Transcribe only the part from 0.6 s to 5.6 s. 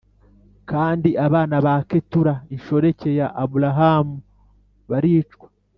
Kandi abana ba Ketura inshoreke ya Aburahamu baricwa